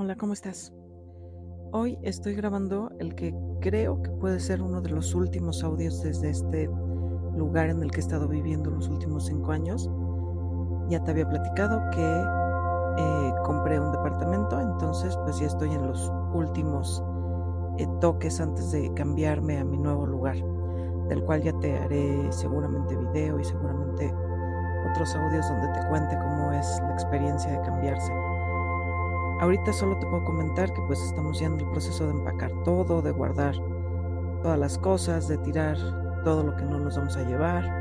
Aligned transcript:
Hola, 0.00 0.14
¿cómo 0.14 0.32
estás? 0.32 0.72
Hoy 1.72 1.98
estoy 2.02 2.36
grabando 2.36 2.92
el 3.00 3.16
que 3.16 3.34
creo 3.60 4.00
que 4.00 4.10
puede 4.12 4.38
ser 4.38 4.62
uno 4.62 4.80
de 4.80 4.90
los 4.90 5.12
últimos 5.12 5.64
audios 5.64 6.00
desde 6.04 6.30
este 6.30 6.70
lugar 7.34 7.68
en 7.68 7.82
el 7.82 7.90
que 7.90 7.96
he 7.96 8.00
estado 8.02 8.28
viviendo 8.28 8.70
los 8.70 8.88
últimos 8.88 9.26
cinco 9.26 9.50
años. 9.50 9.90
Ya 10.88 11.02
te 11.02 11.10
había 11.10 11.28
platicado 11.28 11.80
que 11.90 12.22
eh, 12.96 13.34
compré 13.44 13.80
un 13.80 13.90
departamento, 13.90 14.60
entonces 14.60 15.18
pues 15.24 15.40
ya 15.40 15.48
estoy 15.48 15.72
en 15.72 15.84
los 15.88 16.12
últimos 16.32 17.02
eh, 17.78 17.88
toques 18.00 18.40
antes 18.40 18.70
de 18.70 18.94
cambiarme 18.94 19.58
a 19.58 19.64
mi 19.64 19.78
nuevo 19.78 20.06
lugar, 20.06 20.36
del 21.08 21.24
cual 21.24 21.42
ya 21.42 21.58
te 21.58 21.76
haré 21.76 22.30
seguramente 22.30 22.94
video 22.94 23.40
y 23.40 23.44
seguramente 23.44 24.14
otros 24.92 25.12
audios 25.16 25.48
donde 25.48 25.66
te 25.72 25.88
cuente 25.88 26.16
cómo 26.18 26.52
es 26.52 26.78
la 26.82 26.92
experiencia 26.92 27.50
de 27.50 27.60
cambiarse. 27.62 28.27
Ahorita 29.40 29.72
solo 29.72 29.96
te 29.98 30.06
puedo 30.06 30.24
comentar 30.24 30.72
que 30.72 30.82
pues 30.82 31.00
estamos 31.00 31.38
ya 31.38 31.46
en 31.46 31.60
el 31.60 31.66
proceso 31.66 32.06
de 32.06 32.12
empacar 32.12 32.50
todo, 32.64 33.02
de 33.02 33.12
guardar 33.12 33.54
todas 34.42 34.58
las 34.58 34.78
cosas, 34.78 35.28
de 35.28 35.38
tirar 35.38 35.76
todo 36.24 36.42
lo 36.42 36.56
que 36.56 36.64
no 36.64 36.80
nos 36.80 36.96
vamos 36.96 37.16
a 37.16 37.22
llevar 37.22 37.78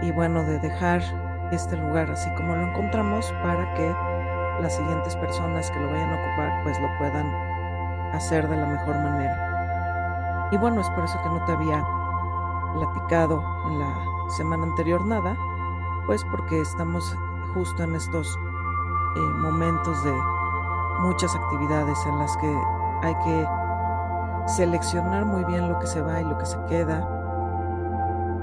y 0.00 0.12
bueno, 0.12 0.44
de 0.44 0.60
dejar 0.60 1.02
este 1.50 1.76
lugar 1.76 2.08
así 2.10 2.30
como 2.36 2.54
lo 2.54 2.68
encontramos 2.68 3.32
para 3.42 3.74
que 3.74 3.92
las 4.62 4.76
siguientes 4.76 5.16
personas 5.16 5.70
que 5.72 5.80
lo 5.80 5.90
vayan 5.90 6.10
a 6.10 6.14
ocupar 6.14 6.62
pues 6.62 6.80
lo 6.80 6.88
puedan 6.98 7.26
hacer 8.14 8.48
de 8.48 8.56
la 8.56 8.66
mejor 8.66 8.94
manera. 8.94 10.48
Y 10.52 10.56
bueno, 10.56 10.80
es 10.80 10.90
por 10.90 11.04
eso 11.04 11.20
que 11.22 11.28
no 11.30 11.44
te 11.46 11.52
había 11.52 11.84
platicado 12.74 13.42
en 13.70 13.78
la 13.80 13.92
semana 14.36 14.64
anterior 14.64 15.04
nada, 15.04 15.36
pues 16.06 16.24
porque 16.30 16.60
estamos 16.60 17.16
justo 17.54 17.82
en 17.82 17.96
estos 17.96 18.38
eh, 19.16 19.20
momentos 19.20 20.02
de 20.04 20.12
muchas 21.00 21.34
actividades 21.34 21.98
en 22.06 22.18
las 22.18 22.36
que 22.36 22.60
hay 23.02 23.14
que 23.24 23.46
seleccionar 24.48 25.24
muy 25.24 25.44
bien 25.44 25.68
lo 25.68 25.78
que 25.78 25.86
se 25.86 26.00
va 26.00 26.20
y 26.20 26.24
lo 26.24 26.36
que 26.38 26.46
se 26.46 26.58
queda 26.68 27.06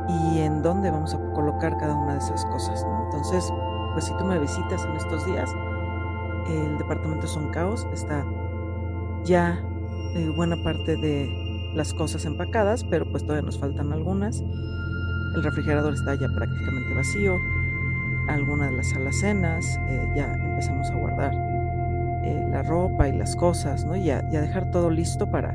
y 0.08 0.40
en 0.40 0.62
dónde 0.62 0.92
vamos 0.92 1.14
a 1.14 1.34
colocar 1.34 1.78
cada 1.78 1.95
una 1.95 2.14
de 2.14 2.20
esas 2.20 2.45
cosas. 2.45 2.86
Entonces, 3.06 3.52
pues 3.94 4.06
si 4.06 4.17
tú 4.17 4.25
me 4.25 4.40
visitas 4.40 4.86
en 4.86 4.95
estos 4.95 5.25
días, 5.25 5.52
el 6.48 6.78
departamento 6.78 7.25
es 7.25 7.36
un 7.36 7.50
caos, 7.50 7.88
está 7.92 8.23
ya 9.23 9.59
eh, 10.16 10.31
buena 10.36 10.56
parte 10.64 10.95
de 10.95 11.72
las 11.73 11.94
cosas 11.94 12.25
empacadas, 12.25 12.84
pero 12.84 13.09
pues 13.09 13.23
todavía 13.23 13.45
nos 13.45 13.59
faltan 13.59 13.92
algunas. 13.92 14.42
El 15.36 15.44
refrigerador 15.44 15.94
está 15.94 16.16
ya 16.16 16.28
prácticamente 16.30 16.94
vacío, 16.94 17.36
algunas 18.28 18.72
de 18.72 18.78
las 18.78 18.94
alacenas, 18.94 19.80
eh, 19.88 20.08
ya 20.16 20.34
empezamos 20.34 20.90
a 20.90 20.95
guardar 20.95 21.34
eh, 22.23 22.48
la 22.50 22.64
ropa 22.64 23.08
y 23.08 23.12
las 23.14 23.36
cosas, 23.36 23.86
¿no? 23.86 23.95
Y 23.95 24.09
a, 24.09 24.22
dejar 24.22 24.72
todo 24.72 24.90
listo 24.90 25.30
para 25.30 25.54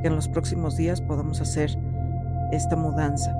que 0.00 0.08
en 0.08 0.16
los 0.16 0.28
próximos 0.28 0.76
días 0.76 1.00
podamos 1.00 1.40
hacer 1.40 1.78
esta 2.52 2.76
mudanza. 2.76 3.34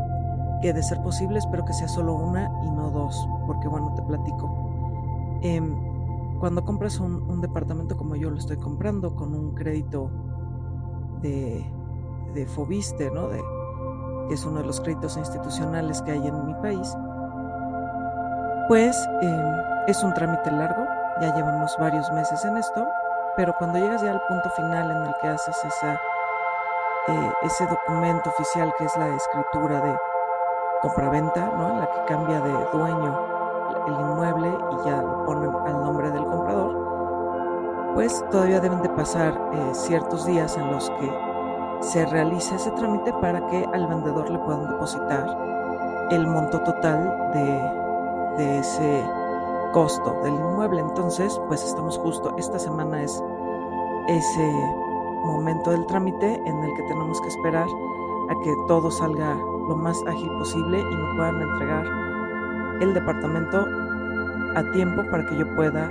Que 0.62 0.73
de 0.73 0.83
ser 0.83 1.01
posible 1.03 1.39
espero 1.39 1.65
que 1.65 1.73
sea 1.73 1.89
solo 1.89 2.15
una 2.15 2.51
y 2.65 2.71
no 2.71 2.91
dos, 2.91 3.29
porque 3.47 3.69
bueno, 3.69 3.95
te 3.95 4.03
platico. 4.03 5.39
Em, 5.43 5.75
cuando 6.41 6.65
compras 6.65 7.01
un, 7.01 7.41
departamento 7.41 7.97
como 7.97 8.17
yo 8.17 8.31
lo 8.31 8.39
estoy 8.39 8.56
comprando 8.56 9.15
con 9.15 9.34
un 9.34 9.55
crédito 9.55 10.11
de, 11.23 11.65
de 12.34 12.47
Fobiste, 12.47 13.11
¿no? 13.11 13.29
De, 13.29 13.41
que 14.29 14.34
es 14.34 14.45
uno 14.45 14.61
de 14.61 14.67
los 14.67 14.81
créditos 14.81 15.17
institucionales 15.17 16.03
que 16.03 16.12
hay 16.12 16.27
en 16.27 16.47
mi 16.47 16.55
país, 16.55 16.95
pues 18.69 19.09
em, 19.23 19.63
es 19.87 20.03
un 20.05 20.13
trámite 20.13 20.51
largo, 20.51 20.87
ya 21.23 21.35
llevamos 21.35 21.75
varios 21.79 22.13
meses 22.13 22.45
en 22.45 22.59
esto, 22.59 22.87
pero 23.35 23.55
cuando 23.55 23.79
llegas 23.79 24.03
ya 24.03 24.13
al 24.13 24.21
punto 24.29 24.51
final 24.51 24.91
en 24.91 25.03
el 25.05 25.15
que 25.23 25.29
haces 25.29 25.57
esa, 25.65 25.95
eh, 27.09 27.33
ese 27.45 27.67
documento 27.67 28.29
oficial 28.29 28.71
que 28.77 28.85
es 28.85 28.97
la 28.99 29.09
escritura 29.09 29.81
de 29.81 29.97
compraventa, 30.83 31.51
¿no? 31.57 31.78
la 31.78 31.87
que 31.87 32.05
cambia 32.07 32.41
de 32.41 32.53
dueño 32.73 33.19
el 33.87 33.93
inmueble 33.95 34.49
y 34.49 34.87
ya 34.87 35.01
lo 35.01 35.25
ponen 35.25 35.51
al 35.67 35.83
nombre 35.83 36.11
del 36.11 36.25
comprador, 36.27 37.95
pues 37.95 38.23
todavía 38.31 38.61
deben 38.61 38.83
de 38.83 38.91
pasar 38.91 39.33
eh, 39.55 39.71
ciertos 39.73 40.27
días 40.27 40.59
en 40.59 40.71
los 40.71 40.91
que 40.91 41.11
se 41.81 42.05
realice 42.05 42.55
ese 42.57 42.71
trámite 42.73 43.15
para 43.15 43.45
que 43.47 43.65
al 43.73 43.87
vendedor 43.87 44.28
le 44.28 44.39
puedan 44.41 44.69
depositar 44.69 45.27
el 46.11 46.27
monto 46.27 46.61
total 46.61 47.31
de 47.33 47.88
de 48.38 48.59
ese 48.59 49.04
costo 49.72 50.16
del 50.22 50.34
inmueble. 50.34 50.81
Entonces, 50.81 51.38
pues 51.49 51.62
estamos 51.62 51.99
justo, 51.99 52.34
esta 52.38 52.59
semana 52.59 53.03
es 53.03 53.22
ese 54.09 54.53
momento 55.25 55.71
del 55.71 55.84
trámite 55.87 56.41
en 56.47 56.65
el 56.65 56.75
que 56.75 56.82
tenemos 56.84 57.21
que 57.21 57.28
esperar 57.28 57.69
a 58.31 58.34
que 58.43 58.54
todo 58.66 58.91
salga 58.91 59.37
lo 59.69 59.77
más 59.77 60.03
ágil 60.06 60.31
posible 60.38 60.81
y 60.81 60.97
me 60.97 61.15
puedan 61.16 61.43
entregar 61.43 61.84
el 62.81 62.94
departamento 62.94 63.66
a 64.54 64.72
tiempo 64.72 65.03
para 65.10 65.27
que 65.27 65.37
yo 65.37 65.54
pueda 65.54 65.91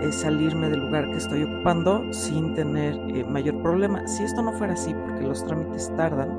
eh, 0.00 0.12
salirme 0.12 0.68
del 0.68 0.80
lugar 0.80 1.04
que 1.10 1.16
estoy 1.16 1.42
ocupando 1.42 2.12
sin 2.12 2.54
tener 2.54 2.94
eh, 3.08 3.24
mayor 3.24 3.60
problema. 3.62 4.06
Si 4.06 4.24
esto 4.24 4.42
no 4.42 4.52
fuera 4.52 4.74
así, 4.74 4.94
porque 4.94 5.26
los 5.26 5.44
trámites 5.44 5.94
tardan 5.96 6.30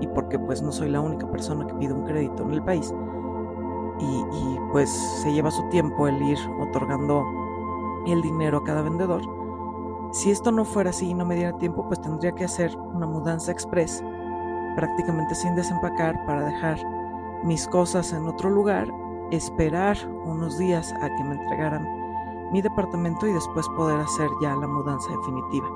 y 0.00 0.06
porque 0.08 0.38
pues 0.38 0.62
no 0.62 0.72
soy 0.72 0.90
la 0.90 1.00
única 1.00 1.30
persona 1.30 1.66
que 1.66 1.74
pide 1.74 1.92
un 1.92 2.04
crédito 2.04 2.42
en 2.42 2.52
el 2.52 2.62
país, 2.62 2.92
y, 3.98 4.58
pues 4.72 4.90
se 4.90 5.32
lleva 5.32 5.50
su 5.50 5.62
tiempo 5.68 6.08
el 6.08 6.20
ir 6.22 6.38
otorgando 6.60 7.24
el 8.06 8.22
dinero 8.22 8.58
a 8.58 8.64
cada 8.64 8.82
vendedor. 8.82 9.22
Si 10.12 10.30
esto 10.30 10.50
no 10.50 10.64
fuera 10.64 10.90
así 10.90 11.10
y 11.10 11.14
no 11.14 11.24
me 11.24 11.36
diera 11.36 11.56
tiempo, 11.58 11.86
pues 11.86 12.00
tendría 12.00 12.32
que 12.32 12.44
hacer 12.44 12.76
una 12.76 13.06
mudanza 13.06 13.52
express, 13.52 14.02
prácticamente 14.76 15.34
sin 15.34 15.54
desempacar, 15.54 16.24
para 16.26 16.44
dejar 16.44 16.78
mis 17.44 17.66
cosas 17.68 18.12
en 18.12 18.26
otro 18.26 18.50
lugar, 18.50 18.88
esperar 19.30 19.96
unos 20.24 20.58
días 20.58 20.92
a 21.00 21.08
que 21.08 21.24
me 21.24 21.34
entregaran 21.34 21.86
mi 22.52 22.60
departamento 22.60 23.26
y 23.26 23.32
después 23.32 23.66
poder 23.76 23.98
hacer 24.00 24.28
ya 24.42 24.54
la 24.54 24.66
mudanza 24.66 25.10
definitiva, 25.10 25.66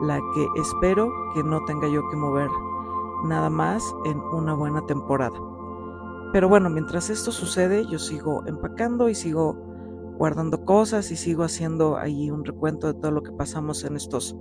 la 0.00 0.18
que 0.34 0.60
espero 0.60 1.10
que 1.34 1.42
no 1.42 1.60
tenga 1.66 1.88
yo 1.88 2.00
que 2.08 2.16
mover 2.16 2.48
nada 3.24 3.50
más 3.50 3.94
en 4.04 4.20
una 4.32 4.54
buena 4.54 4.80
temporada. 4.82 5.38
Pero 6.32 6.48
bueno, 6.48 6.70
mientras 6.70 7.10
esto 7.10 7.32
sucede, 7.32 7.86
yo 7.86 7.98
sigo 7.98 8.44
empacando 8.46 9.08
y 9.08 9.14
sigo 9.14 9.54
guardando 10.18 10.64
cosas 10.64 11.10
y 11.10 11.16
sigo 11.16 11.44
haciendo 11.44 11.96
ahí 11.96 12.30
un 12.30 12.44
recuento 12.44 12.86
de 12.86 12.94
todo 12.94 13.10
lo 13.10 13.22
que 13.22 13.32
pasamos 13.32 13.84
en 13.84 13.96
estos 13.96 14.36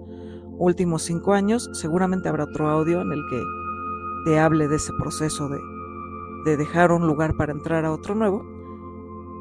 últimos 0.58 1.04
cinco 1.04 1.34
años. 1.34 1.70
Seguramente 1.74 2.30
habrá 2.30 2.46
otro 2.46 2.70
audio 2.70 3.02
en 3.02 3.12
el 3.12 3.22
que 3.30 3.42
te 4.26 4.40
hable 4.40 4.68
de 4.68 4.78
ese 4.78 4.92
proceso 5.00 5.48
de, 5.50 5.60
de 6.46 6.58
dejar 6.58 6.92
un 6.92 7.08
lugar 7.08 7.36
para 7.38 7.52
entrar 7.52 7.86
a 7.86 7.92
otro 7.92 8.16
nuevo. 8.16 8.44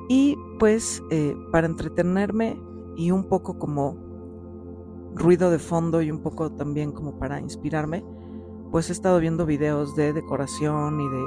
Y 0.09 0.37
pues 0.59 1.03
eh, 1.11 1.34
para 1.50 1.66
entretenerme 1.66 2.61
y 2.97 3.11
un 3.11 3.28
poco 3.28 3.59
como 3.59 3.97
ruido 5.15 5.50
de 5.50 5.59
fondo 5.59 6.03
y 6.03 6.11
un 6.11 6.21
poco 6.21 6.53
también 6.53 6.93
como 6.93 7.19
para 7.19 7.41
inspirarme, 7.41 8.05
pues 8.71 8.91
he 8.91 8.93
estado 8.93 9.21
viendo 9.21 9.47
videos 9.47 9.94
de 9.94 10.12
decoración 10.12 11.00
y 11.00 11.09
de 11.09 11.25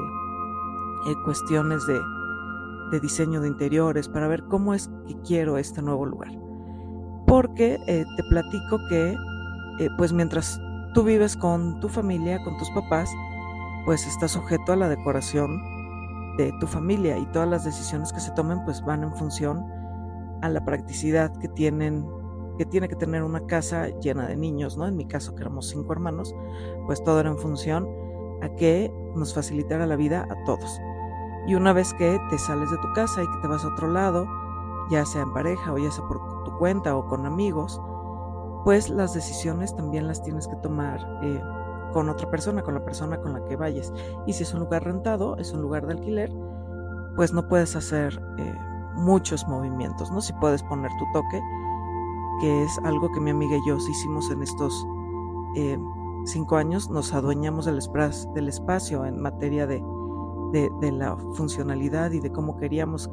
eh, 1.05 1.13
cuestiones 1.25 1.85
de, 1.85 1.99
diseño 2.99 3.41
de 3.41 3.49
interiores 3.49 4.07
para 4.07 4.27
ver 4.27 4.43
cómo 4.45 4.73
es 4.73 4.89
que 5.07 5.15
quiero 5.21 5.57
este 5.57 5.81
nuevo 5.81 6.05
lugar. 6.05 6.31
Porque 7.27 7.77
eh, 7.87 8.05
te 8.15 8.23
platico 8.29 8.79
que, 8.89 9.15
eh, 9.79 9.89
pues 9.97 10.13
mientras 10.13 10.59
tú 10.93 11.03
vives 11.03 11.35
con 11.35 11.79
tu 11.81 11.89
familia, 11.89 12.41
con 12.43 12.57
tus 12.57 12.69
papás, 12.71 13.09
pues 13.85 14.07
estás 14.07 14.31
sujeto 14.31 14.73
a 14.73 14.77
la 14.77 14.89
decoración 14.89 15.61
de 16.37 16.53
tu 16.59 16.67
familia 16.67 17.17
y 17.17 17.25
todas 17.27 17.49
las 17.49 17.65
decisiones 17.65 18.13
que 18.13 18.19
se 18.19 18.31
tomen 18.31 18.63
pues 18.63 18.83
van 18.85 19.03
en 19.03 19.13
función 19.15 19.65
a 20.41 20.49
la 20.49 20.63
practicidad 20.63 21.35
que 21.37 21.47
tienen 21.49 22.05
que 22.57 22.65
tiene 22.65 22.87
que 22.87 22.95
tener 22.95 23.23
una 23.23 23.45
casa 23.45 23.87
llena 23.99 24.27
de 24.27 24.35
niños, 24.35 24.77
¿no? 24.77 24.87
En 24.87 24.95
mi 24.95 25.05
caso 25.07 25.35
que 25.35 25.41
éramos 25.41 25.67
cinco 25.69 25.93
hermanos, 25.93 26.33
pues 26.87 27.03
todo 27.03 27.19
era 27.19 27.29
en 27.29 27.37
función 27.37 27.87
a 28.41 28.49
que 28.55 28.91
nos 29.15 29.33
facilitara 29.33 29.85
la 29.85 29.95
vida 29.95 30.27
a 30.29 30.43
todos. 30.45 30.79
Y 31.47 31.55
una 31.55 31.73
vez 31.73 31.93
que 31.93 32.19
te 32.29 32.37
sales 32.37 32.69
de 32.69 32.77
tu 32.77 32.91
casa 32.93 33.23
y 33.23 33.27
que 33.27 33.37
te 33.41 33.47
vas 33.47 33.63
a 33.63 33.69
otro 33.69 33.87
lado, 33.87 34.27
ya 34.89 35.05
sea 35.05 35.21
en 35.21 35.33
pareja 35.33 35.73
o 35.73 35.77
ya 35.77 35.89
sea 35.89 36.05
por 36.07 36.43
tu 36.43 36.51
cuenta 36.57 36.95
o 36.95 37.07
con 37.07 37.25
amigos, 37.25 37.81
pues 38.65 38.89
las 38.89 39.13
decisiones 39.13 39.73
también 39.75 40.07
las 40.07 40.21
tienes 40.21 40.47
que 40.47 40.57
tomar 40.57 40.99
eh, 41.23 41.41
con 41.93 42.09
otra 42.09 42.29
persona, 42.29 42.61
con 42.63 42.73
la 42.73 42.83
persona 42.83 43.19
con 43.21 43.33
la 43.33 43.43
que 43.45 43.55
vayas. 43.55 43.93
Y 44.25 44.33
si 44.33 44.43
es 44.43 44.53
un 44.53 44.59
lugar 44.59 44.83
rentado, 44.83 45.37
es 45.37 45.53
un 45.53 45.61
lugar 45.61 45.87
de 45.87 45.93
alquiler, 45.93 46.31
pues 47.15 47.31
no 47.33 47.47
puedes 47.47 47.75
hacer 47.77 48.21
eh, 48.37 48.55
muchos 48.95 49.47
movimientos, 49.47 50.11
¿no? 50.11 50.19
Si 50.19 50.33
puedes 50.33 50.61
poner 50.63 50.91
tu 50.99 51.05
toque, 51.13 51.41
que 52.41 52.63
es 52.63 52.77
algo 52.83 53.09
que 53.11 53.21
mi 53.21 53.31
amiga 53.31 53.55
y 53.55 53.67
yo 53.67 53.77
hicimos 53.77 54.29
en 54.31 54.43
estos 54.43 54.85
eh, 55.55 55.79
cinco 56.25 56.57
años 56.57 56.89
nos 56.89 57.13
adueñamos 57.13 57.65
del, 57.65 57.79
del 58.33 58.49
espacio 58.49 59.05
en 59.05 59.21
materia 59.21 59.65
de, 59.65 59.81
de, 60.51 60.91
la 60.91 61.15
funcionalidad 61.35 62.11
y 62.11 62.19
de 62.19 62.31
cómo 62.31 62.57
queríamos 62.57 63.09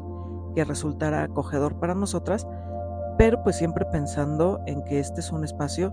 que 0.55 0.65
resultara 0.65 1.25
acogedor 1.25 1.79
para 1.79 1.95
nosotras, 1.95 2.47
pero 3.19 3.43
pues 3.43 3.57
siempre 3.57 3.85
pensando 3.87 4.61
en 4.67 4.85
que 4.85 5.01
este 5.01 5.21
es 5.21 5.33
un 5.33 5.45
espacio 5.45 5.93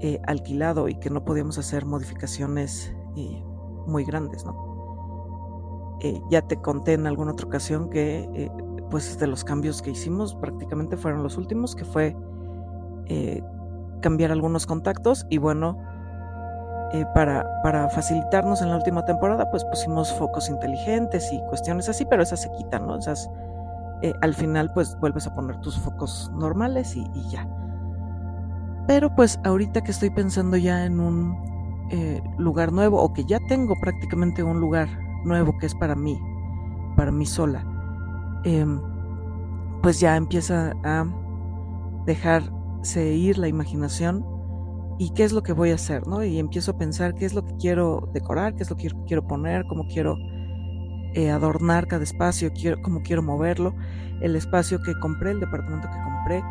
eh, 0.00 0.20
alquilado 0.26 0.88
y 0.88 0.94
que 0.94 1.10
no 1.10 1.24
podíamos 1.24 1.58
hacer 1.58 1.84
modificaciones 1.84 2.94
eh, 3.16 3.42
muy 3.86 4.04
grandes, 4.04 4.44
¿no? 4.44 5.98
Eh, 6.00 6.20
ya 6.30 6.42
te 6.42 6.56
conté 6.56 6.92
en 6.92 7.06
alguna 7.06 7.32
otra 7.32 7.46
ocasión 7.46 7.90
que 7.90 8.50
pues 8.88 9.18
de 9.18 9.26
los 9.26 9.42
cambios 9.42 9.82
que 9.82 9.90
hicimos 9.90 10.34
prácticamente 10.36 10.96
fueron 10.96 11.22
los 11.22 11.36
últimos, 11.36 11.74
que 11.74 11.84
fue 11.84 12.16
cambiar 14.00 14.30
algunos 14.30 14.66
contactos 14.66 15.26
y 15.28 15.38
bueno, 15.38 15.78
para, 17.14 17.44
para 17.62 17.88
facilitarnos 17.90 18.62
en 18.62 18.70
la 18.70 18.76
última 18.76 19.04
temporada 19.04 19.50
pues 19.50 19.64
pusimos 19.66 20.12
focos 20.14 20.48
inteligentes 20.48 21.30
y 21.32 21.40
cuestiones 21.48 21.88
así, 21.88 22.04
pero 22.06 22.22
esas 22.22 22.42
se 22.42 22.50
quitan, 22.52 22.86
¿no? 22.86 22.96
Esas 22.96 23.30
al 24.20 24.32
final 24.34 24.72
pues 24.72 24.96
vuelves 25.00 25.26
a 25.26 25.34
poner 25.34 25.60
tus 25.60 25.78
focos 25.78 26.30
normales 26.34 26.96
y 26.96 27.28
ya. 27.30 27.46
Pero 28.88 29.14
pues 29.14 29.38
ahorita 29.44 29.82
que 29.82 29.90
estoy 29.90 30.08
pensando 30.08 30.56
ya 30.56 30.86
en 30.86 30.98
un 30.98 31.36
eh, 31.90 32.22
lugar 32.38 32.72
nuevo 32.72 33.02
o 33.02 33.12
que 33.12 33.24
ya 33.24 33.38
tengo 33.48 33.74
prácticamente 33.80 34.42
un 34.42 34.60
lugar 34.60 34.88
nuevo 35.24 35.56
que 35.58 35.66
es 35.66 35.74
para 35.74 35.94
mí, 35.94 36.18
para 36.96 37.12
mí 37.12 37.26
sola, 37.26 37.64
em, 38.44 38.80
pues 39.82 40.00
ya 40.00 40.16
empieza 40.16 40.72
a 40.84 41.06
dejarse 42.06 43.14
ir 43.14 43.36
la 43.36 43.48
imaginación 43.48 44.24
y 44.98 45.10
qué 45.10 45.24
es 45.24 45.32
lo 45.32 45.42
que 45.42 45.52
voy 45.52 45.70
a 45.70 45.76
hacer, 45.76 46.06
¿no? 46.06 46.24
Y 46.24 46.38
empiezo 46.38 46.72
a 46.72 46.76
pensar 46.76 47.14
qué 47.14 47.24
es 47.24 47.32
lo 47.32 47.44
que 47.44 47.56
quiero 47.56 48.08
decorar, 48.12 48.54
qué 48.56 48.64
es 48.64 48.70
lo 48.70 48.76
que 48.76 48.90
quiero 49.06 49.26
poner, 49.26 49.64
cómo 49.66 49.86
quiero 49.86 50.16
eh, 51.14 51.30
adornar 51.30 51.86
cada 51.86 52.02
espacio, 52.02 52.50
cómo 52.82 53.02
quiero 53.02 53.22
moverlo. 53.22 53.74
El 54.20 54.34
espacio 54.34 54.82
que 54.82 54.98
compré, 54.98 55.30
el 55.30 55.40
departamento 55.40 55.88
que 55.88 56.02
compré, 56.02 56.42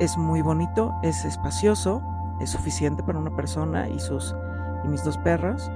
es 0.00 0.16
muy 0.18 0.42
bonito, 0.42 0.92
es 1.02 1.24
espacioso, 1.24 2.02
es 2.40 2.50
suficiente 2.50 3.02
para 3.02 3.18
una 3.18 3.34
persona 3.34 3.88
y 3.88 3.98
sus 3.98 4.34
y 4.84 4.88
mis 4.88 5.02
dos 5.02 5.16
perras. 5.18 5.70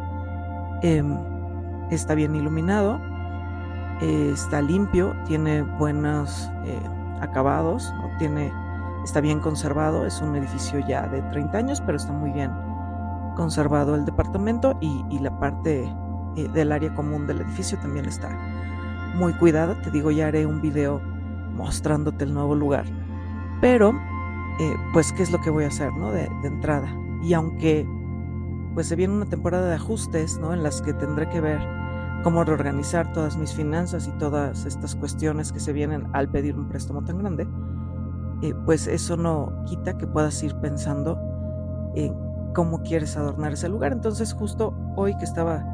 Em, 0.82 1.19
está 1.90 2.14
bien 2.14 2.34
iluminado, 2.34 3.00
está 4.00 4.60
limpio, 4.60 5.16
tiene 5.26 5.62
buenos 5.62 6.50
eh, 6.66 6.78
acabados, 7.20 7.92
tiene, 8.19 8.52
está 9.04 9.20
bien 9.20 9.40
conservado. 9.40 10.06
Es 10.06 10.20
un 10.20 10.36
edificio 10.36 10.80
ya 10.86 11.06
de 11.08 11.22
30 11.22 11.58
años, 11.58 11.80
pero 11.80 11.96
está 11.96 12.12
muy 12.12 12.30
bien 12.30 12.50
conservado 13.36 13.94
el 13.94 14.04
departamento 14.04 14.76
y, 14.80 15.18
la 15.20 15.38
parte 15.38 15.84
eh, 16.36 16.48
del 16.48 16.72
área 16.72 16.92
común 16.94 17.26
del 17.26 17.40
edificio 17.40 17.78
también 17.78 18.04
está 18.06 18.28
muy 19.14 19.32
cuidada. 19.34 19.80
Te 19.80 19.90
digo, 19.90 20.10
ya 20.10 20.26
haré 20.26 20.44
un 20.44 20.60
video 20.60 21.00
mostrándote 21.54 22.24
el 22.24 22.34
nuevo 22.34 22.54
lugar. 22.54 22.84
Pero, 23.60 23.90
eh, 24.60 24.74
pues, 24.92 25.12
¿qué 25.12 25.22
es 25.22 25.30
lo 25.30 25.40
que 25.40 25.50
voy 25.50 25.64
a 25.64 25.68
hacer, 25.68 25.92
¿no? 25.92 26.10
De, 26.10 26.28
entrada. 26.44 26.88
Y 27.22 27.32
aunque, 27.32 27.86
pues, 28.74 28.88
se 28.88 28.96
viene 28.96 29.14
una 29.14 29.26
temporada 29.26 29.68
de 29.68 29.74
ajustes, 29.76 30.38
¿no? 30.38 30.52
En 30.52 30.62
las 30.62 30.82
que 30.82 30.92
tendré 30.92 31.28
que 31.28 31.40
ver 31.40 31.60
cómo 32.22 32.44
reorganizar 32.44 33.12
todas 33.12 33.36
mis 33.36 33.52
finanzas 33.52 34.08
y 34.08 34.18
todas 34.18 34.66
estas 34.66 34.96
cuestiones 34.96 35.52
que 35.52 35.60
se 35.60 35.72
vienen 35.72 36.08
al 36.12 36.28
pedir 36.28 36.56
un 36.56 36.68
préstamo 36.68 37.02
tan 37.04 37.18
grande, 37.18 37.48
eh, 38.43 38.55
pues 38.64 38.87
eso 38.87 39.17
no 39.17 39.64
quita 39.67 39.96
que 39.96 40.06
puedas 40.06 40.43
ir 40.43 40.55
pensando 40.56 41.19
en 41.94 42.17
cómo 42.55 42.82
quieres 42.82 43.17
adornar 43.17 43.52
ese 43.52 43.69
lugar. 43.69 43.93
Entonces, 43.93 44.32
justo 44.32 44.75
hoy 44.96 45.17
que 45.17 45.25
estaba 45.25 45.64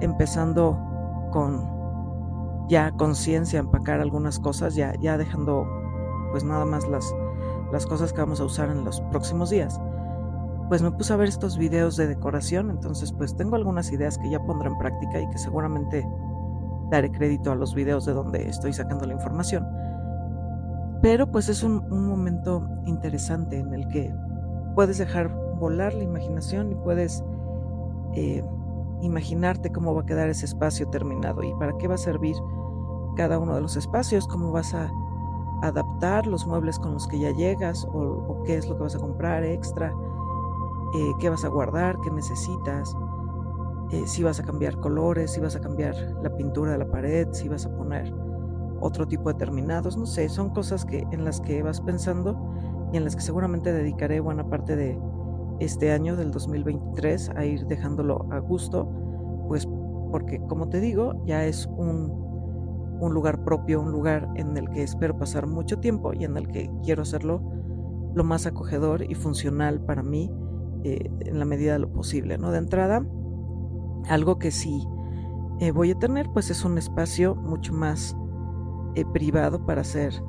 empezando 0.00 0.78
con 1.32 1.80
ya 2.68 2.92
conciencia 2.92 3.60
empacar 3.60 4.00
algunas 4.00 4.38
cosas, 4.38 4.74
ya, 4.74 4.94
ya 5.00 5.18
dejando 5.18 5.66
pues 6.30 6.44
nada 6.44 6.64
más 6.64 6.88
las, 6.88 7.04
las 7.72 7.86
cosas 7.86 8.12
que 8.12 8.20
vamos 8.20 8.40
a 8.40 8.44
usar 8.44 8.70
en 8.70 8.84
los 8.84 9.00
próximos 9.10 9.50
días, 9.50 9.80
pues 10.68 10.82
me 10.82 10.92
puse 10.92 11.12
a 11.12 11.16
ver 11.16 11.28
estos 11.28 11.58
videos 11.58 11.96
de 11.96 12.06
decoración, 12.06 12.70
entonces 12.70 13.12
pues 13.12 13.36
tengo 13.36 13.56
algunas 13.56 13.90
ideas 13.90 14.16
que 14.18 14.30
ya 14.30 14.38
pondré 14.38 14.68
en 14.68 14.78
práctica 14.78 15.20
y 15.20 15.28
que 15.28 15.38
seguramente 15.38 16.06
daré 16.90 17.10
crédito 17.10 17.50
a 17.50 17.56
los 17.56 17.74
videos 17.74 18.06
de 18.06 18.12
donde 18.12 18.48
estoy 18.48 18.72
sacando 18.72 19.04
la 19.04 19.14
información. 19.14 19.66
Pero 21.02 21.30
pues 21.30 21.48
es 21.48 21.62
un, 21.62 21.88
momento 21.90 22.68
interesante 22.84 23.58
en 23.58 23.72
el 23.72 23.88
que 23.88 24.14
puedes 24.74 24.98
dejar 24.98 25.28
volar 25.58 25.94
la 25.94 26.04
imaginación 26.04 26.72
y 26.72 26.74
puedes 26.74 27.24
eh, 28.14 28.44
imaginarte 29.00 29.70
cómo 29.70 29.94
va 29.94 30.02
a 30.02 30.06
quedar 30.06 30.28
ese 30.28 30.44
espacio 30.44 30.88
terminado 30.88 31.42
y 31.42 31.54
para 31.54 31.76
qué 31.78 31.88
va 31.88 31.94
a 31.94 31.98
servir 31.98 32.36
cada 33.16 33.38
uno 33.38 33.54
de 33.54 33.62
los 33.62 33.76
espacios, 33.76 34.26
cómo 34.26 34.52
vas 34.52 34.74
a 34.74 34.90
adaptar 35.62 36.26
los 36.26 36.46
muebles 36.46 36.78
con 36.78 36.92
los 36.92 37.06
que 37.06 37.18
ya 37.18 37.30
llegas 37.30 37.86
o, 37.92 38.42
qué 38.44 38.56
es 38.56 38.68
lo 38.68 38.76
que 38.76 38.82
vas 38.84 38.94
a 38.94 38.98
comprar 38.98 39.42
extra, 39.44 39.94
eh, 40.94 41.12
qué 41.18 41.30
vas 41.30 41.44
a 41.44 41.48
guardar, 41.48 41.98
qué 42.02 42.10
necesitas, 42.10 42.94
eh, 43.90 44.06
si 44.06 44.22
vas 44.22 44.38
a 44.38 44.44
cambiar 44.44 44.78
colores, 44.78 45.32
si 45.32 45.40
vas 45.40 45.56
a 45.56 45.60
cambiar 45.60 45.94
la 46.22 46.34
pintura 46.36 46.72
de 46.72 46.78
la 46.78 46.86
pared, 46.86 47.28
si 47.32 47.48
vas 47.48 47.66
a 47.66 47.70
poner 47.76 48.12
otro 48.80 49.06
tipo 49.06 49.32
de 49.32 49.38
terminados, 49.38 49.96
no 49.96 50.06
sé, 50.06 50.28
son 50.28 50.50
cosas 50.50 50.84
que 50.84 51.06
en 51.12 51.24
las 51.24 51.40
que 51.40 51.62
vas 51.62 51.80
pensando 51.80 52.54
y 52.92 52.96
en 52.96 53.04
las 53.04 53.14
que 53.14 53.22
seguramente 53.22 53.72
dedicaré 53.72 54.20
buena 54.20 54.48
parte 54.48 54.76
de 54.76 54.98
este 55.60 55.92
año 55.92 56.16
del 56.16 56.30
2023 56.30 57.30
a 57.36 57.44
ir 57.44 57.66
dejándolo 57.66 58.26
a 58.30 58.38
gusto, 58.38 58.88
pues 59.48 59.68
porque 60.10 60.40
como 60.48 60.68
te 60.68 60.80
digo, 60.80 61.22
ya 61.26 61.44
es 61.44 61.66
un 61.66 62.30
un 63.00 63.14
lugar 63.14 63.42
propio, 63.44 63.80
un 63.80 63.90
lugar 63.90 64.28
en 64.36 64.56
el 64.56 64.68
que 64.70 64.82
espero 64.82 65.16
pasar 65.18 65.46
mucho 65.46 65.78
tiempo 65.78 66.12
y 66.12 66.24
en 66.24 66.36
el 66.36 66.48
que 66.48 66.70
quiero 66.84 67.02
hacerlo 67.02 67.42
lo 68.14 68.24
más 68.24 68.46
acogedor 68.46 69.02
y 69.02 69.14
funcional 69.14 69.80
para 69.80 70.02
mí 70.02 70.30
eh, 70.84 71.10
en 71.20 71.38
la 71.38 71.44
medida 71.44 71.72
de 71.72 71.78
lo 71.80 71.92
posible. 71.92 72.38
¿no? 72.38 72.50
De 72.50 72.58
entrada, 72.58 73.04
algo 74.08 74.38
que 74.38 74.50
sí 74.50 74.86
eh, 75.60 75.72
voy 75.72 75.92
a 75.92 75.98
tener, 75.98 76.30
pues 76.32 76.50
es 76.50 76.64
un 76.64 76.78
espacio 76.78 77.34
mucho 77.34 77.72
más 77.72 78.16
eh, 78.94 79.04
privado 79.04 79.64
para 79.64 79.82
hacer 79.82 80.22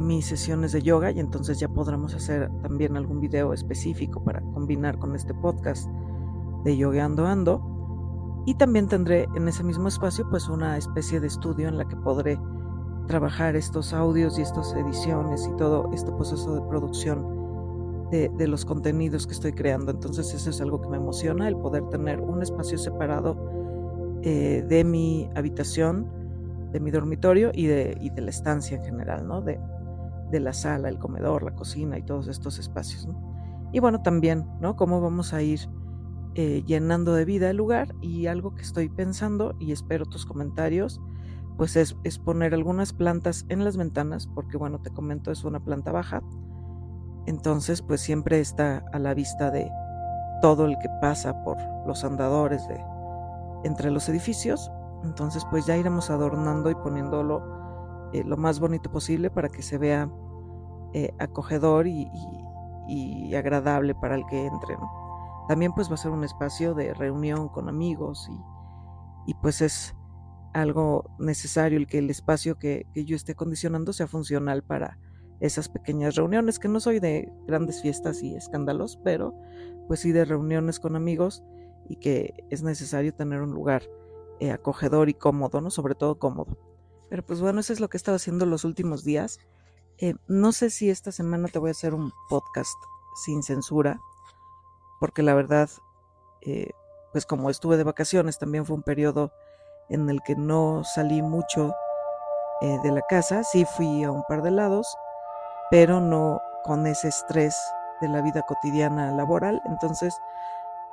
mis 0.00 0.24
sesiones 0.24 0.72
de 0.72 0.80
yoga 0.80 1.10
y 1.10 1.20
entonces 1.20 1.60
ya 1.60 1.68
podremos 1.68 2.14
hacer 2.14 2.50
también 2.62 2.96
algún 2.96 3.20
video 3.20 3.52
específico 3.52 4.24
para 4.24 4.40
combinar 4.40 4.98
con 4.98 5.14
este 5.14 5.34
podcast 5.34 5.90
de 6.64 6.76
Yogueando 6.76 7.26
Ando 7.26 8.42
y 8.46 8.54
también 8.54 8.88
tendré 8.88 9.28
en 9.34 9.48
ese 9.48 9.62
mismo 9.62 9.88
espacio 9.88 10.28
pues 10.30 10.48
una 10.48 10.76
especie 10.76 11.20
de 11.20 11.26
estudio 11.26 11.68
en 11.68 11.78
la 11.78 11.86
que 11.86 11.96
podré 11.96 12.38
trabajar 13.06 13.56
estos 13.56 13.92
audios 13.92 14.38
y 14.38 14.42
estas 14.42 14.74
ediciones 14.74 15.46
y 15.46 15.56
todo 15.56 15.90
este 15.92 16.10
proceso 16.12 16.54
de 16.54 16.62
producción 16.62 17.34
de, 18.10 18.46
los 18.46 18.64
contenidos 18.64 19.26
que 19.26 19.32
estoy 19.32 19.52
creando. 19.52 19.90
Entonces 19.90 20.32
eso 20.32 20.50
es 20.50 20.60
algo 20.60 20.80
que 20.80 20.88
me 20.88 20.98
emociona, 20.98 21.48
el 21.48 21.56
poder 21.56 21.88
tener 21.88 22.20
un 22.20 22.42
espacio 22.42 22.78
separado 22.78 23.36
eh, 24.22 24.64
de 24.68 24.84
mi 24.84 25.28
habitación, 25.34 26.06
de 26.74 26.80
mi 26.80 26.90
dormitorio 26.90 27.52
y 27.54 27.66
de, 27.66 27.96
y 28.00 28.10
de 28.10 28.20
la 28.20 28.30
estancia 28.30 28.76
en 28.76 28.84
general, 28.84 29.28
¿no? 29.28 29.40
De, 29.40 29.60
de, 30.32 30.40
la 30.40 30.52
sala, 30.52 30.88
el 30.88 30.98
comedor, 30.98 31.44
la 31.44 31.54
cocina 31.54 31.96
y 31.96 32.02
todos 32.02 32.26
estos 32.26 32.58
espacios. 32.58 33.08
Y 33.72 33.78
bueno, 33.78 34.02
también, 34.02 34.44
¿no? 34.60 34.74
Cómo 34.74 35.00
vamos 35.00 35.32
a 35.32 35.40
ir 35.40 35.60
eh, 36.34 36.64
llenando 36.66 37.14
de 37.14 37.24
vida 37.24 37.50
el 37.50 37.56
lugar 37.56 37.94
y 38.00 38.26
algo 38.26 38.56
que 38.56 38.62
estoy 38.62 38.88
pensando 38.88 39.54
y 39.60 39.70
espero 39.70 40.04
tus 40.04 40.26
comentarios 40.26 41.00
pues 41.56 41.76
es, 41.76 41.94
poner 42.18 42.54
algunas 42.54 42.92
plantas 42.92 43.46
en 43.48 43.62
las 43.62 43.76
ventanas 43.76 44.26
porque 44.26 44.56
bueno 44.56 44.80
te 44.80 44.90
comento 44.90 45.30
es 45.30 45.44
una 45.44 45.60
planta 45.60 45.92
baja 45.92 46.24
entonces 47.26 47.82
pues 47.82 48.00
siempre 48.00 48.40
está 48.40 48.84
a 48.92 48.98
la 48.98 49.14
vista 49.14 49.52
de 49.52 49.70
todo 50.42 50.66
el 50.66 50.76
que 50.78 50.88
pasa 51.00 51.44
por 51.44 51.56
los 51.86 52.02
andadores 52.02 52.66
de 52.66 52.80
entre 53.62 53.92
los 53.92 54.08
edificios 54.08 54.72
entonces 55.04 55.44
pues 55.50 55.66
ya 55.66 55.76
iremos 55.76 56.10
adornando 56.10 56.70
y 56.70 56.74
poniéndolo 56.74 58.10
eh, 58.12 58.24
lo 58.24 58.36
más 58.36 58.58
bonito 58.60 58.90
posible 58.90 59.30
para 59.30 59.48
que 59.48 59.62
se 59.62 59.78
vea 59.78 60.10
eh, 60.92 61.12
acogedor 61.18 61.86
y, 61.86 62.08
y, 62.88 63.34
agradable 63.34 63.94
para 63.94 64.14
el 64.14 64.24
que 64.26 64.46
entre. 64.46 64.76
También 65.48 65.72
pues 65.72 65.90
va 65.90 65.94
a 65.94 65.98
ser 65.98 66.12
un 66.12 66.24
espacio 66.24 66.74
de 66.74 66.94
reunión 66.94 67.48
con 67.48 67.68
amigos 67.68 68.30
y, 69.26 69.34
pues 69.34 69.60
es 69.60 69.94
algo 70.52 71.10
necesario 71.18 71.78
el 71.78 71.86
que 71.86 71.98
el 71.98 72.10
espacio 72.10 72.58
que, 72.58 72.86
yo 72.94 73.16
esté 73.16 73.34
condicionando 73.34 73.92
sea 73.92 74.06
funcional 74.06 74.62
para 74.62 74.98
esas 75.40 75.68
pequeñas 75.68 76.14
reuniones, 76.14 76.58
que 76.58 76.68
no 76.68 76.78
soy 76.78 77.00
de 77.00 77.32
grandes 77.46 77.82
fiestas 77.82 78.22
y 78.22 78.36
escándalos, 78.36 78.98
pero 79.02 79.34
pues 79.88 80.00
sí 80.00 80.12
de 80.12 80.24
reuniones 80.24 80.78
con 80.78 80.94
amigos 80.94 81.42
y 81.88 81.96
que 81.96 82.44
es 82.50 82.62
necesario 82.62 83.12
tener 83.12 83.42
un 83.42 83.50
lugar 83.50 83.82
eh, 84.40 84.50
acogedor 84.50 85.08
y 85.08 85.14
cómodo, 85.14 85.60
¿no? 85.60 85.70
Sobre 85.70 85.94
todo 85.94 86.18
cómodo. 86.18 86.56
Pero 87.08 87.24
pues 87.24 87.40
bueno, 87.40 87.60
eso 87.60 87.72
es 87.72 87.80
lo 87.80 87.88
que 87.88 87.96
he 87.96 87.98
estado 87.98 88.16
haciendo 88.16 88.46
los 88.46 88.64
últimos 88.64 89.04
días. 89.04 89.38
Eh, 89.98 90.14
no 90.26 90.52
sé 90.52 90.70
si 90.70 90.90
esta 90.90 91.12
semana 91.12 91.48
te 91.48 91.58
voy 91.58 91.68
a 91.68 91.72
hacer 91.72 91.94
un 91.94 92.12
podcast 92.28 92.76
sin 93.24 93.42
censura 93.42 94.00
porque 94.98 95.22
la 95.22 95.34
verdad, 95.34 95.68
eh, 96.42 96.70
pues 97.12 97.26
como 97.26 97.50
estuve 97.50 97.76
de 97.76 97.84
vacaciones, 97.84 98.38
también 98.38 98.64
fue 98.64 98.76
un 98.76 98.82
periodo 98.82 99.32
en 99.88 100.08
el 100.08 100.20
que 100.22 100.34
no 100.34 100.82
salí 100.84 101.20
mucho 101.20 101.74
de 102.82 102.90
la 102.90 103.02
casa, 103.02 103.44
sí 103.44 103.66
fui 103.66 104.04
a 104.04 104.10
un 104.10 104.22
par 104.26 104.40
de 104.40 104.50
lados, 104.50 104.86
pero 105.70 106.00
no 106.00 106.40
con 106.62 106.86
ese 106.86 107.08
estrés 107.08 107.54
de 108.00 108.08
la 108.08 108.22
vida 108.22 108.42
cotidiana 108.42 109.12
laboral. 109.12 109.60
Entonces, 109.66 110.18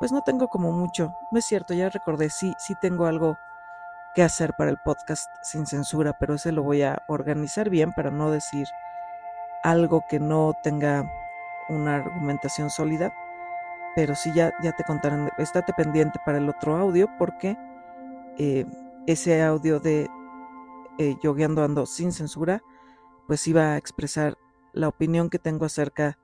pues 0.01 0.11
no 0.11 0.23
tengo 0.23 0.47
como 0.47 0.71
mucho. 0.71 1.13
No 1.31 1.37
es 1.37 1.45
cierto, 1.45 1.75
ya 1.75 1.87
recordé, 1.87 2.31
sí, 2.31 2.55
sí 2.57 2.73
tengo 2.81 3.05
algo 3.05 3.37
que 4.15 4.23
hacer 4.23 4.55
para 4.57 4.71
el 4.71 4.79
podcast 4.83 5.29
sin 5.43 5.67
censura, 5.67 6.17
pero 6.19 6.33
ese 6.33 6.51
lo 6.51 6.63
voy 6.63 6.81
a 6.81 7.03
organizar 7.07 7.69
bien 7.69 7.93
para 7.93 8.09
no 8.09 8.31
decir 8.31 8.65
algo 9.61 10.03
que 10.09 10.19
no 10.19 10.53
tenga 10.63 11.07
una 11.69 11.97
argumentación 11.97 12.71
sólida. 12.71 13.13
Pero 13.95 14.15
sí, 14.15 14.31
ya, 14.33 14.51
ya 14.63 14.71
te 14.71 14.83
contaré, 14.83 15.29
estate 15.37 15.71
pendiente 15.73 16.19
para 16.25 16.39
el 16.39 16.49
otro 16.49 16.77
audio 16.77 17.07
porque 17.19 17.55
eh, 18.39 18.65
ese 19.05 19.43
audio 19.43 19.79
de 19.79 20.09
eh, 20.97 21.15
Ando 21.23 21.85
sin 21.85 22.11
censura, 22.11 22.63
pues 23.27 23.47
iba 23.47 23.73
a 23.73 23.77
expresar 23.77 24.35
la 24.73 24.87
opinión 24.87 25.29
que 25.29 25.37
tengo 25.37 25.65
acerca 25.65 26.17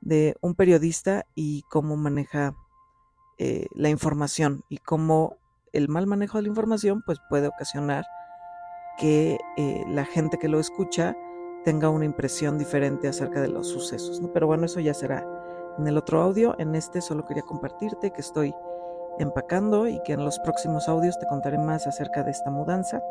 de 0.00 0.36
un 0.40 0.56
periodista 0.56 1.24
y 1.36 1.62
cómo 1.70 1.96
maneja 1.96 2.56
eh, 3.42 3.68
la 3.74 3.88
información 3.88 4.64
y 4.68 4.76
cómo 4.76 5.38
el 5.72 5.88
mal 5.88 6.06
manejo 6.06 6.36
de 6.36 6.42
la 6.42 6.48
información 6.48 7.02
pues 7.06 7.18
puede 7.30 7.46
ocasionar 7.46 8.04
que 8.98 9.38
eh, 9.56 9.82
la 9.88 10.04
gente 10.04 10.36
que 10.36 10.46
lo 10.46 10.60
escucha 10.60 11.16
tenga 11.64 11.88
una 11.88 12.04
impresión 12.04 12.58
diferente 12.58 13.08
acerca 13.08 13.40
de 13.40 13.48
los 13.48 13.66
sucesos. 13.66 14.20
Pero 14.34 14.46
bueno, 14.46 14.66
eso 14.66 14.78
ya 14.80 14.92
será 14.92 15.26
en 15.78 15.86
el 15.86 15.96
otro 15.96 16.20
audio. 16.20 16.54
En 16.58 16.74
este 16.74 17.00
solo 17.00 17.24
quería 17.24 17.42
compartirte 17.42 18.10
que 18.10 18.20
estoy 18.20 18.54
empacando 19.18 19.88
y 19.88 20.02
que 20.02 20.12
en 20.12 20.22
los 20.22 20.38
próximos 20.40 20.86
audios 20.86 21.18
te 21.18 21.26
contaré 21.26 21.56
más 21.56 21.86
acerca 21.86 22.22
de 22.22 22.32
esta 22.32 22.50
mudanza 22.50 23.02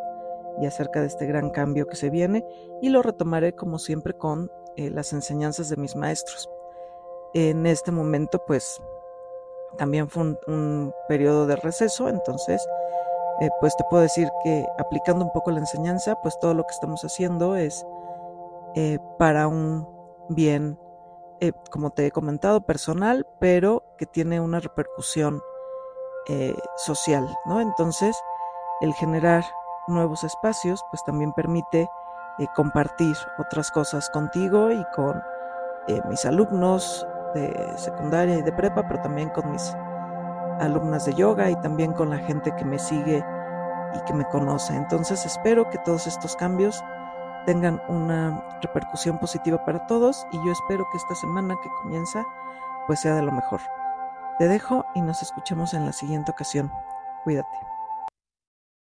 y 0.61 0.67
acerca 0.67 1.01
de 1.01 1.07
este 1.07 1.25
gran 1.25 1.49
cambio 1.49 1.87
que 1.87 1.95
se 1.95 2.11
viene 2.11 2.45
y 2.83 2.89
lo 2.89 3.01
retomaré 3.01 3.55
como 3.55 3.79
siempre 3.79 4.13
con 4.13 4.51
eh, 4.75 4.91
las 4.91 5.11
enseñanzas 5.11 5.69
de 5.69 5.77
mis 5.77 5.95
maestros. 5.95 6.47
En 7.33 7.65
este 7.65 7.91
momento 7.91 8.43
pues 8.45 8.79
también 9.77 10.09
fue 10.09 10.35
un, 10.47 10.93
periodo 11.07 11.47
de 11.47 11.55
receso, 11.55 12.09
entonces 12.09 12.65
eh, 13.41 13.49
pues 13.59 13.75
te 13.75 13.83
puedo 13.89 14.03
decir 14.03 14.29
que 14.43 14.65
aplicando 14.77 15.25
un 15.25 15.31
poco 15.31 15.51
la 15.51 15.59
enseñanza 15.59 16.15
pues 16.21 16.37
todo 16.39 16.53
lo 16.53 16.63
que 16.63 16.73
estamos 16.73 17.03
haciendo 17.03 17.55
es 17.55 17.85
eh, 18.75 18.99
para 19.17 19.47
un 19.47 19.87
bien 20.29 20.77
como 21.71 21.91
te 21.91 22.05
he 22.05 22.11
comentado 22.11 22.59
personal 22.59 23.25
pero 23.39 23.83
que 23.97 24.05
tiene 24.05 24.41
una 24.41 24.59
repercusión 24.59 25.41
social, 26.75 27.27
¿no? 27.45 27.59
Entonces 27.59 28.15
el 28.81 28.93
generar 28.93 29.43
nuevos 29.89 30.23
espacios, 30.23 30.83
pues 30.91 31.03
también 31.03 31.33
permite 31.33 31.89
eh, 32.39 32.47
compartir 32.55 33.15
otras 33.37 33.71
cosas 33.71 34.09
contigo 34.09 34.71
y 34.71 34.83
con 34.95 35.21
eh, 35.87 36.01
mis 36.07 36.25
alumnos 36.25 37.05
de 37.33 37.73
secundaria 37.77 38.37
y 38.37 38.41
de 38.41 38.51
prepa, 38.51 38.87
pero 38.87 39.01
también 39.01 39.29
con 39.29 39.51
mis 39.51 39.75
alumnas 40.59 41.05
de 41.05 41.13
yoga 41.13 41.49
y 41.49 41.55
también 41.61 41.93
con 41.93 42.09
la 42.09 42.17
gente 42.17 42.53
que 42.55 42.65
me 42.65 42.79
sigue 42.79 43.23
y 43.95 43.99
que 44.05 44.13
me 44.13 44.25
conoce. 44.25 44.75
Entonces 44.75 45.25
espero 45.25 45.69
que 45.69 45.77
todos 45.79 46.07
estos 46.07 46.35
cambios 46.35 46.83
tengan 47.45 47.81
una 47.87 48.43
repercusión 48.61 49.17
positiva 49.17 49.63
para 49.65 49.85
todos 49.87 50.27
y 50.31 50.37
yo 50.37 50.51
espero 50.51 50.85
que 50.91 50.97
esta 50.97 51.15
semana 51.15 51.55
que 51.61 51.69
comienza 51.81 52.25
pues 52.87 52.99
sea 52.99 53.15
de 53.15 53.21
lo 53.21 53.31
mejor. 53.31 53.61
Te 54.37 54.47
dejo 54.47 54.85
y 54.95 55.01
nos 55.01 55.21
escuchamos 55.21 55.73
en 55.73 55.85
la 55.85 55.93
siguiente 55.93 56.31
ocasión. 56.31 56.71
Cuídate. 57.23 57.68